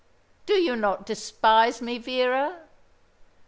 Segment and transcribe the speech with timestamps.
[0.47, 2.63] Do you not despise me, Vera?"